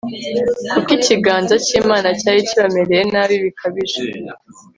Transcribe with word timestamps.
kuko 0.71 0.89
ikiganza 0.97 1.55
cy'imana 1.65 2.07
cyari 2.19 2.39
kibamereye 2.47 3.03
nabi 3.13 3.35
bikabije 3.43 4.01